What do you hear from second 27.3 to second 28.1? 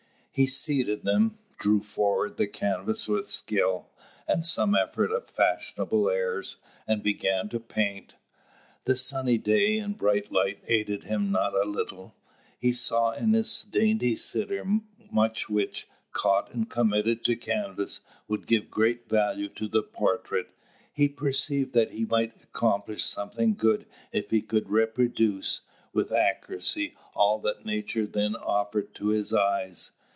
that nature